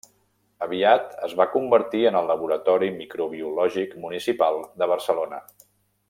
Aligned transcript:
Aviat 0.65 1.11
es 1.27 1.35
va 1.41 1.45
convertir 1.51 2.01
en 2.11 2.17
el 2.21 2.29
Laboratori 2.33 2.89
Microbiològic 2.97 3.93
Municipal 4.07 4.57
de 4.83 4.89
Barcelona. 4.97 5.43